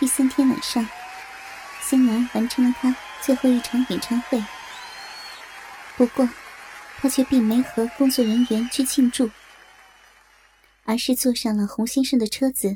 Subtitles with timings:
[0.00, 0.82] 第三天晚上，
[1.82, 4.42] 仙儿完成了她最后一场演唱会。
[5.94, 6.26] 不过，
[6.96, 9.28] 她却并没和工作人员去庆祝，
[10.84, 12.74] 而是坐上了洪先生的车子，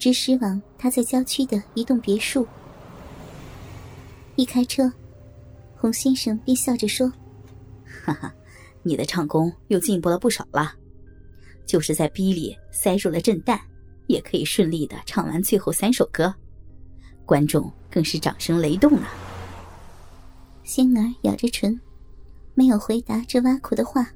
[0.00, 2.44] 直驶往他在郊区的一栋别墅。
[4.34, 4.92] 一开车，
[5.76, 7.08] 洪先生便笑着说
[8.04, 8.34] ：“哈哈，
[8.82, 10.74] 你的唱功又进步了不少了，
[11.64, 13.60] 就是在逼里塞入了震蛋。”
[14.10, 16.34] 也可以顺利的唱完最后三首歌，
[17.24, 19.06] 观众更是掌声雷动了。
[20.64, 21.80] 仙儿咬着唇，
[22.54, 24.06] 没有回答这挖苦的话。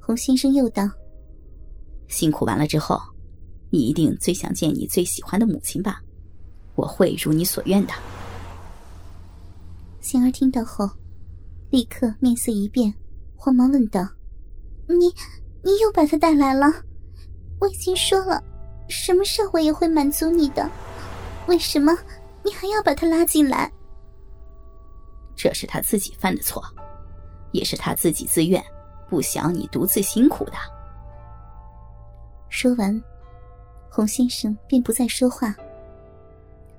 [0.00, 0.88] 洪先生又道
[2.06, 3.00] ：“辛苦完了之后，
[3.70, 6.00] 你一定最想见你最喜欢的母亲吧？
[6.76, 7.92] 我会如你所愿的。”
[10.00, 10.88] 仙儿听到后，
[11.70, 12.94] 立刻面色一变，
[13.34, 14.06] 慌忙问道
[14.86, 15.06] ：“你，
[15.64, 16.66] 你又把他带来了？”
[17.60, 18.42] 我已经说了，
[18.88, 20.68] 什么时候我也会满足你的，
[21.46, 21.96] 为什么
[22.42, 23.70] 你还要把他拉进来？
[25.36, 26.62] 这是他自己犯的错，
[27.52, 28.62] 也是他自己自愿，
[29.08, 30.52] 不想你独自辛苦的。
[32.48, 33.02] 说完，
[33.90, 35.54] 洪先生便不再说话，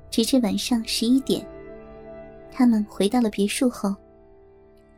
[0.09, 1.45] 直至晚上十一点，
[2.51, 3.94] 他们回到了别墅后，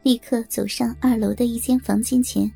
[0.03, 2.52] 立刻走上二楼的一间房间前。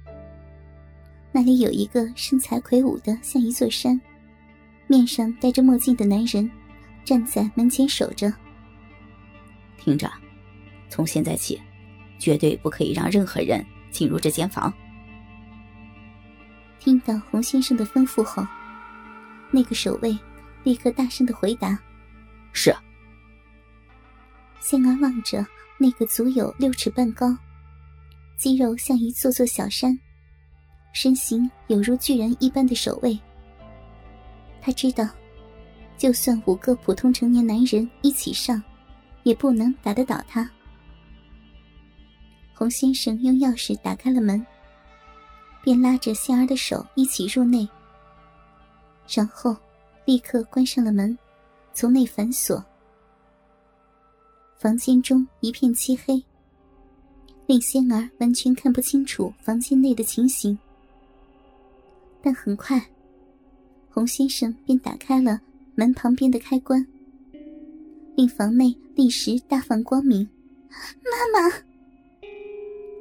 [1.31, 3.99] 那里有一个身材魁梧的像一座山、
[4.91, 6.51] 面上戴着墨镜的男人，
[7.05, 8.29] 站在门前守着。
[9.77, 10.11] 听着，
[10.89, 11.57] 从现在起，
[12.19, 14.71] 绝对不可以让任何人进入这间房。
[16.77, 18.45] 听到洪先生的吩咐后，
[19.49, 20.19] 那个守卫
[20.65, 21.79] 立刻大声的回答
[22.51, 22.75] ：“是。”
[24.59, 25.47] 仙儿望着
[25.77, 27.33] 那个足有六尺半高、
[28.35, 29.97] 肌肉像一座座小山。
[30.91, 33.17] 身形有如巨人一般的守卫，
[34.61, 35.09] 他知道，
[35.97, 38.61] 就算五个普通成年男人一起上，
[39.23, 40.49] 也不能打得倒他。
[42.53, 44.45] 洪先生用钥匙打开了门，
[45.63, 47.67] 便拉着仙儿的手一起入内，
[49.09, 49.57] 然后
[50.05, 51.17] 立刻关上了门，
[51.73, 52.63] 从内反锁。
[54.57, 56.23] 房间中一片漆黑，
[57.47, 60.55] 令仙儿完全看不清楚房间内的情形。
[62.21, 62.79] 但很快，
[63.93, 65.41] 洪先生便打开了
[65.75, 66.87] 门旁边的开关，
[68.15, 70.27] 令房内立时大放光明。
[70.69, 71.55] 妈妈，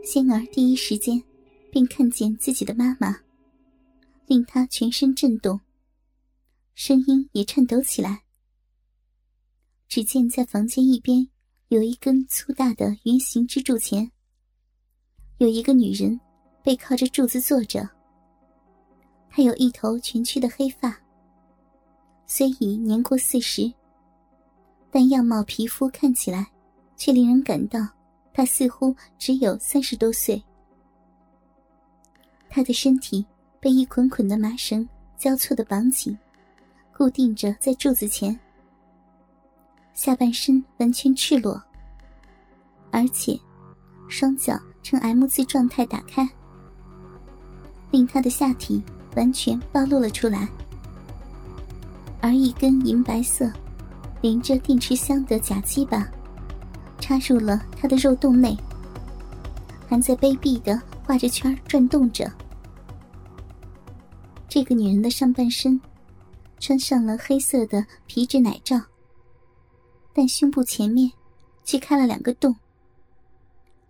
[0.03, 1.23] 仙儿第一时间
[1.71, 3.21] 便看见自己的妈妈，
[4.27, 5.61] 令她全身震动，
[6.75, 8.23] 声音也颤抖起来。
[9.89, 11.29] 只见在房间一边
[11.69, 14.11] 有一根粗大的圆形支柱前，
[15.39, 16.21] 有一个女人
[16.65, 17.89] 背靠着柱子坐着。
[19.31, 20.95] 她有一头蜷曲的黑发，
[22.27, 23.73] 虽已年过四十，
[24.91, 26.49] 但样貌皮肤看起来
[26.97, 27.79] 却令人感到
[28.35, 30.43] 她似乎只有三十多岁。
[32.49, 33.25] 她的身体
[33.61, 34.87] 被一捆捆的麻绳
[35.17, 36.19] 交错的绑紧，
[36.93, 38.39] 固定着在柱子前，
[39.95, 41.63] 下半身完全赤裸，
[42.91, 43.39] 而且
[44.09, 46.29] 双脚呈 M 字状态打开，
[47.93, 48.83] 令她的下体。
[49.17, 50.49] 完全暴露了出来，
[52.21, 53.51] 而一根银白色、
[54.21, 56.09] 连着电池箱的假鸡巴
[57.01, 58.57] 插入了他的肉洞内，
[59.89, 62.31] 还在卑鄙的画着圈转动着。
[64.49, 65.81] 这个女人的上半身
[66.59, 68.81] 穿上了黑色的皮质奶罩，
[70.13, 71.11] 但胸部前面
[71.65, 72.55] 却开了两个洞，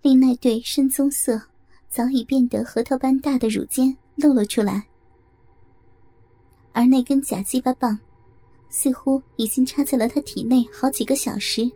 [0.02, 1.40] 令那对深棕色、
[1.88, 4.86] 早已变得核桃般大的乳尖露了出来。
[6.72, 7.98] 而那根假鸡巴棒，
[8.68, 11.70] 似乎已经插在了他体内好几个小时，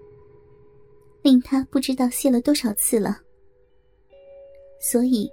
[1.22, 3.20] 令他不知道泄了多少次了。
[4.80, 5.30] 所以，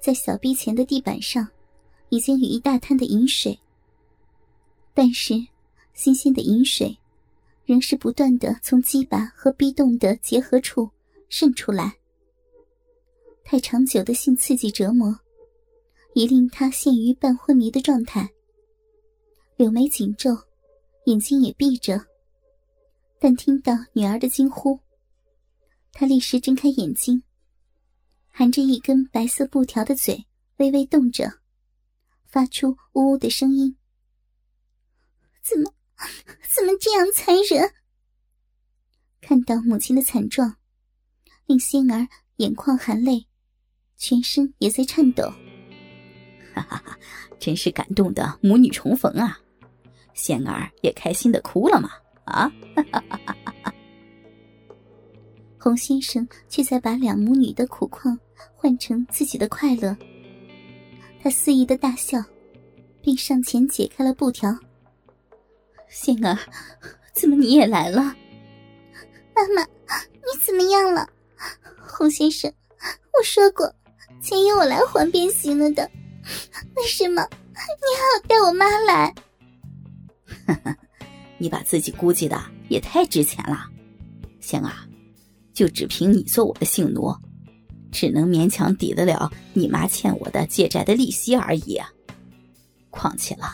[0.00, 1.46] 在小臂前的地板上，
[2.08, 3.58] 已经有一大滩的饮水。
[4.94, 5.34] 但是，
[5.92, 6.96] 新鲜的饮水，
[7.64, 10.88] 仍是不断的从鸡巴和逼洞的结合处
[11.28, 11.96] 渗出来。
[13.42, 15.18] 太长久的性刺激折磨，
[16.14, 18.30] 已令他陷于半昏迷的状态。
[19.56, 20.36] 柳眉紧皱，
[21.06, 22.06] 眼睛也闭着。
[23.20, 24.80] 但听到女儿的惊呼，
[25.92, 27.22] 他立时睁开眼睛，
[28.30, 31.40] 含着一根白色布条的嘴微微动着，
[32.26, 33.76] 发出呜呜的声音。
[35.40, 35.72] 怎么，
[36.54, 37.72] 怎么这样残忍？
[39.20, 40.56] 看到母亲的惨状，
[41.46, 43.26] 令仙儿眼眶含泪，
[43.96, 45.32] 全身也在颤抖。
[46.52, 46.98] 哈哈哈，
[47.38, 49.40] 真是感动的母女重逢啊！
[50.14, 51.90] 仙儿也开心的哭了吗？
[52.24, 52.50] 啊！
[55.58, 58.18] 洪先生却在把两母女的苦况
[58.54, 59.96] 换成自己的快乐。
[61.22, 62.22] 他肆意的大笑，
[63.00, 64.54] 并上前解开了布条。
[65.88, 66.38] 仙儿，
[67.14, 68.02] 怎么你也来了？
[69.34, 71.08] 妈妈，你怎么样了？
[71.78, 72.52] 洪先生，
[73.12, 73.74] 我说过，
[74.20, 75.90] 钱由我来还便行了的，
[76.76, 79.14] 为什么你还要带我妈来？
[81.38, 83.66] 你把自己估计的也太值钱了，
[84.40, 84.72] 仙儿，
[85.52, 87.14] 就只凭你做我的性奴，
[87.90, 91.80] 只能勉强抵得了你妈欠我的借债的利息而已。
[92.90, 93.46] 况且了，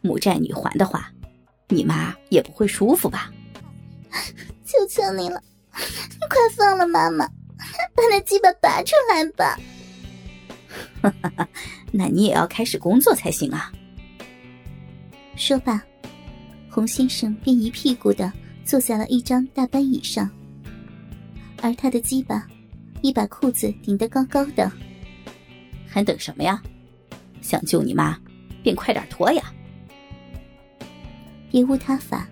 [0.00, 1.10] 母债女还的话，
[1.68, 3.32] 你妈也不会舒服吧？
[4.64, 5.42] 求求你了，
[5.74, 7.26] 你快放了妈妈，
[7.94, 9.58] 把那鸡巴拔出来吧。
[11.92, 13.72] 那你也要开始工作才行啊。
[15.36, 15.82] 说罢。
[16.76, 18.30] 洪先生便一屁股的
[18.62, 20.30] 坐在了一张大班椅上，
[21.62, 22.46] 而他的鸡巴
[23.00, 24.70] 一把裤子顶得高高的，
[25.88, 26.62] 还等什么呀？
[27.40, 28.20] 想救你妈，
[28.62, 29.50] 便快点脱呀！
[31.50, 32.28] 别无他法，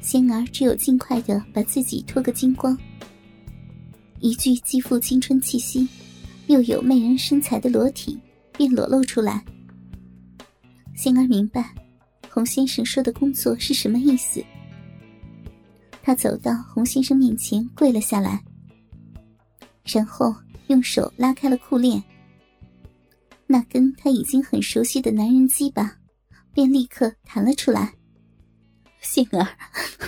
[0.00, 2.78] 仙儿只有尽快的把自己脱个精光，
[4.20, 5.88] 一具既富青春气息，
[6.46, 8.16] 又有媚人身材的裸体
[8.56, 9.44] 便裸露出来。
[10.94, 11.74] 仙儿明白。
[12.34, 14.42] 洪先生说的工作是什么意思？
[16.02, 18.42] 他走到洪先生面前跪了下来，
[19.84, 20.34] 然后
[20.68, 22.02] 用手拉开了裤链。
[23.46, 25.94] 那根他已经很熟悉的男人鸡巴，
[26.54, 27.92] 便立刻弹了出来。
[29.02, 29.46] 杏儿，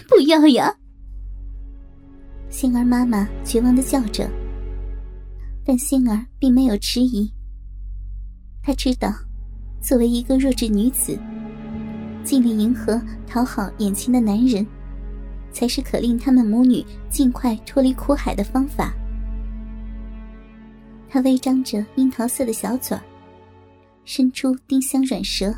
[0.08, 0.74] 不要呀！
[2.48, 4.26] 杏儿妈妈绝望的叫着，
[5.62, 7.30] 但杏儿并没有迟疑。
[8.62, 9.12] 她知道，
[9.82, 11.18] 作为一个弱智女子。
[12.24, 14.66] 尽力迎合、讨好眼前的男人，
[15.52, 18.94] 才是可令他们母女尽快脱离苦海的方法。
[21.08, 23.02] 他微张着樱桃色的小嘴儿，
[24.04, 25.54] 伸出丁香软舌，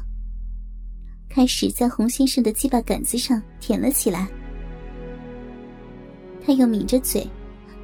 [1.28, 4.26] 开始在洪先生的鸡巴杆子上舔了起来。
[6.44, 7.26] 他又抿着嘴，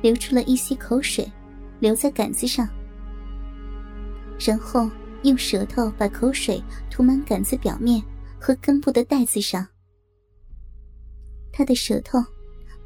[0.02, 1.30] 流出了一些口水，
[1.78, 2.68] 留在杆子上，
[4.38, 4.90] 然后
[5.22, 8.02] 用舌头把口水涂满杆子表面。
[8.42, 9.64] 和根部的带子上，
[11.52, 12.18] 他的舌头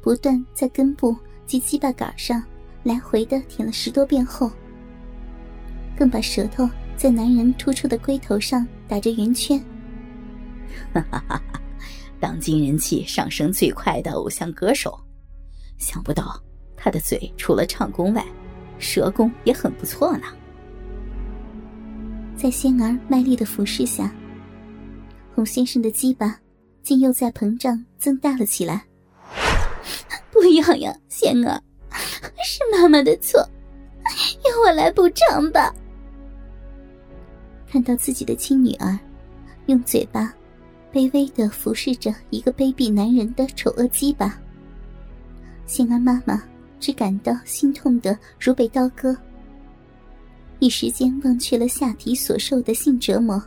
[0.03, 1.17] 不断在根部
[1.47, 2.43] 及鸡巴杆上
[2.83, 4.51] 来回的舔了十多遍后，
[5.97, 9.59] 更把舌头在男人突出的龟头上打着圆圈。
[10.93, 11.41] 哈哈哈！
[12.19, 14.95] 当今人气上升最快的偶像歌手，
[15.79, 16.39] 想不到
[16.75, 18.23] 他的嘴除了唱功外，
[18.77, 20.27] 舌功也很不错呢。
[22.35, 24.13] 在仙儿卖力的服侍下。
[25.37, 26.35] 洪先生的鸡巴
[26.81, 28.83] 竟又在膨胀增大了起来。
[30.33, 31.61] 不要呀，仙儿，
[32.43, 33.39] 是妈妈的错，
[34.43, 35.71] 由我来补偿吧。
[37.69, 38.97] 看到自己的亲女儿
[39.67, 40.33] 用嘴巴
[40.91, 44.41] 卑微的服侍着一个卑鄙男人的丑恶鸡巴，
[45.67, 46.41] 仙儿妈妈
[46.79, 49.15] 只感到心痛的如被刀割，
[50.57, 53.39] 一时间忘却了下体所受的性折磨。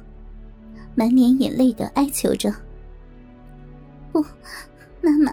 [0.94, 2.54] 满脸眼泪的哀求着
[4.12, 4.22] ：“不，
[5.00, 5.32] 妈妈，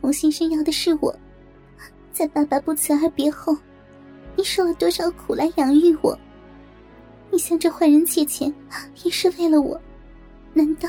[0.00, 1.14] 洪先生要的是我。
[2.12, 3.56] 在爸爸不辞而别后，
[4.36, 6.16] 你受了多少苦来养育我？
[7.30, 8.54] 你向这坏人借钱，
[9.02, 9.80] 也是为了我？
[10.52, 10.88] 难道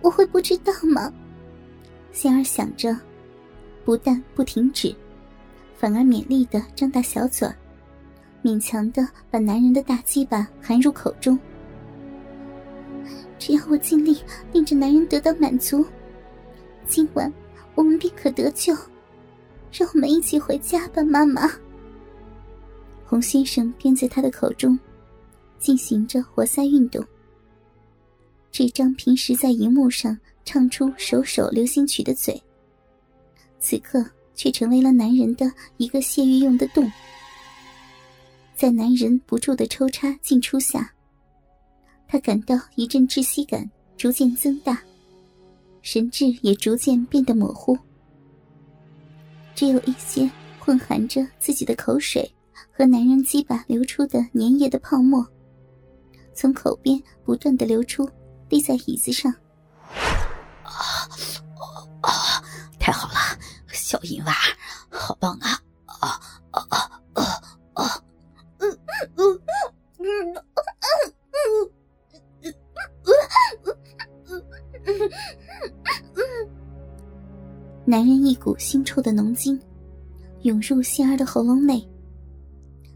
[0.00, 1.12] 我会不知道吗？”
[2.10, 2.96] 仙儿想着，
[3.84, 4.94] 不但不停止，
[5.76, 7.48] 反而勉力的张大小嘴，
[8.42, 11.38] 勉强的把男人的大鸡巴含入口中。
[13.44, 14.16] 只要我尽力
[14.54, 15.84] 令这男人得到满足，
[16.86, 17.30] 今晚
[17.74, 18.74] 我们便可得救。
[19.70, 21.42] 让我们一起回家吧，妈妈。
[23.04, 24.78] 洪先生便在他的口中
[25.58, 27.04] 进行着活塞运动。
[28.50, 32.42] 这张平时在荧幕上唱出首首流行曲的嘴，
[33.58, 34.02] 此刻
[34.34, 35.44] 却成为了男人的
[35.76, 36.90] 一个泄欲用的洞。
[38.56, 40.93] 在男人不住的抽插进出下。
[42.14, 44.80] 他感到一阵窒息感逐渐增大，
[45.82, 47.76] 神智也逐渐变得模糊，
[49.52, 50.30] 只有一些
[50.60, 52.32] 混含着自己的口水
[52.70, 55.26] 和男人鸡巴流出的粘液的泡沫，
[56.32, 58.08] 从口边不断的流出，
[58.48, 59.34] 滴在椅子上。
[60.62, 60.70] 啊
[62.00, 62.40] 啊！
[62.78, 63.18] 太好了，
[63.72, 64.32] 小淫娃，
[64.88, 65.36] 好棒！
[65.40, 66.20] 啊啊
[77.94, 79.56] 男人一股腥臭的浓精
[80.42, 81.80] 涌入仙儿的喉咙内，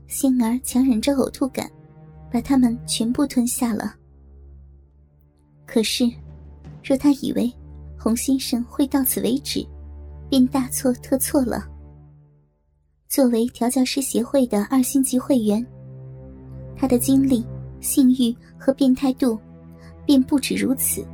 [0.08, 1.70] 仙儿强忍着呕吐感，
[2.32, 3.94] 把它们全部吞下了。
[5.64, 6.10] 可是，
[6.82, 7.48] 若他以为
[7.96, 9.64] 洪先生会到此为止，
[10.28, 11.64] 便大错特错了。
[13.08, 15.64] 作为调教师协会的二星级会员，
[16.76, 17.46] 他的经历、
[17.80, 19.38] 性欲和变态度，
[20.04, 21.06] 便不止如此。